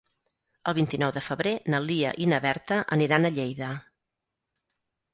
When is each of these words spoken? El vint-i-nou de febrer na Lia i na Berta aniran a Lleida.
El 0.71 0.75
vint-i-nou 0.77 1.11
de 1.17 1.23
febrer 1.25 1.53
na 1.75 1.83
Lia 1.89 2.15
i 2.25 2.29
na 2.33 2.41
Berta 2.49 2.81
aniran 2.99 3.31
a 3.31 3.35
Lleida. 3.39 3.73